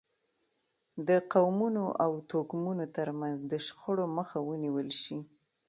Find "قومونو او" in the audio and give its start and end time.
1.33-2.11